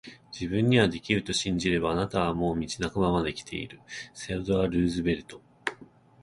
[0.33, 5.55] 自分にはできると信じれば、あなたはもう道半ばまで来ている～セオドア・ルーズベルト～